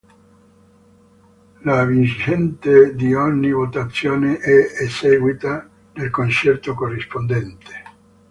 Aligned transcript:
La 1.61 1.85
vincente 1.85 2.95
di 2.95 3.13
ogni 3.13 3.51
votazione 3.51 4.39
è 4.39 4.81
eseguita 4.83 5.69
nel 5.93 6.09
concerto 6.09 6.73
corrispondente. 6.73 7.73